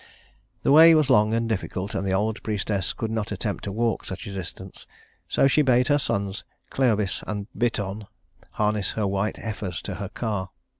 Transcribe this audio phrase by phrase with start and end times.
[0.63, 4.03] The way was long and difficult, and the old priestess could not attempt to walk
[4.03, 4.87] such a distance;
[5.27, 8.07] so she bade her sons Cleobis and Biton
[8.53, 10.49] harness her white heifers to her car.